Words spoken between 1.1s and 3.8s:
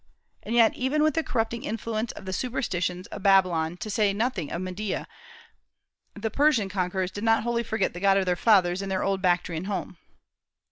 the corrupting influence of the superstitions of Babylon,